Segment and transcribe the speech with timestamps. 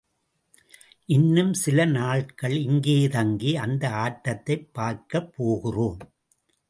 [1.05, 5.97] இன்னும் சில நாள்கள் இங்கே தங்கி அந்த ஆட்டத்தைப் பார்க்கப் போகிறோம்.